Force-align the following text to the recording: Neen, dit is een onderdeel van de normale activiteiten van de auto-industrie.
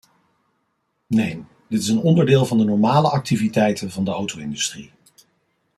Neen, 1.07 1.47
dit 1.69 1.81
is 1.81 1.87
een 1.87 1.99
onderdeel 2.01 2.45
van 2.45 2.57
de 2.57 2.63
normale 2.63 3.09
activiteiten 3.09 3.91
van 3.91 4.03
de 4.03 4.11
auto-industrie. 4.11 4.91